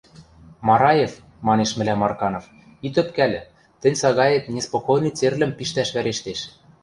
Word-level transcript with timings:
—Мараев,— 0.67 1.13
манеш 1.47 1.71
мӹлӓм 1.77 2.01
Арканов,— 2.07 2.45
ит 2.87 2.95
ӧпкӓлӹ, 3.01 3.41
тӹнь 3.81 3.99
сагаэт 4.01 4.43
неспокойный 4.53 5.15
церлӹм 5.17 5.51
пиштӓш 5.57 5.89
вӓрештеш. 5.95 6.39